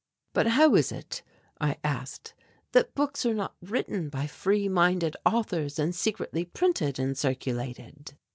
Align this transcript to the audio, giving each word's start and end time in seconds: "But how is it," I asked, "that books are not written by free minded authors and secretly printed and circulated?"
"But 0.33 0.47
how 0.47 0.73
is 0.73 0.91
it," 0.91 1.21
I 1.59 1.77
asked, 1.83 2.33
"that 2.71 2.95
books 2.95 3.23
are 3.23 3.35
not 3.35 3.55
written 3.61 4.09
by 4.09 4.25
free 4.25 4.67
minded 4.67 5.15
authors 5.27 5.77
and 5.77 5.93
secretly 5.93 6.43
printed 6.43 6.97
and 6.97 7.15
circulated?" 7.15 8.13